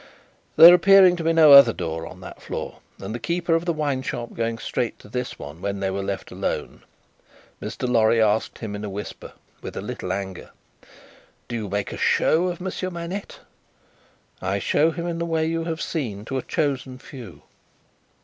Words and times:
There 0.55 0.73
appearing 0.73 1.15
to 1.17 1.23
be 1.23 1.31
no 1.31 1.51
other 1.51 1.73
door 1.73 2.07
on 2.07 2.21
that 2.21 2.41
floor, 2.41 2.79
and 2.99 3.13
the 3.13 3.19
keeper 3.19 3.53
of 3.53 3.65
the 3.65 3.71
wine 3.71 4.01
shop 4.01 4.33
going 4.33 4.57
straight 4.57 4.97
to 4.97 5.07
this 5.09 5.37
one 5.37 5.61
when 5.61 5.79
they 5.79 5.91
were 5.91 6.01
left 6.01 6.31
alone, 6.31 6.81
Mr. 7.61 7.87
Lorry 7.87 8.19
asked 8.19 8.57
him 8.57 8.73
in 8.75 8.83
a 8.83 8.89
whisper, 8.89 9.33
with 9.61 9.77
a 9.77 9.79
little 9.81 10.11
anger: 10.11 10.49
"Do 11.47 11.55
you 11.55 11.69
make 11.69 11.91
a 11.93 11.97
show 11.97 12.47
of 12.47 12.59
Monsieur 12.59 12.89
Manette?" 12.89 13.41
"I 14.41 14.57
show 14.57 14.89
him, 14.89 15.05
in 15.05 15.19
the 15.19 15.23
way 15.23 15.45
you 15.45 15.65
have 15.65 15.83
seen, 15.83 16.25
to 16.25 16.39
a 16.39 16.41
chosen 16.41 16.97
few." 16.97 17.43